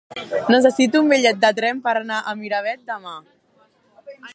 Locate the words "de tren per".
1.43-1.95